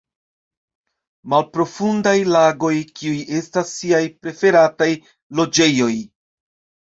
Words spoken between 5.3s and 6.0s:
loĝejoj.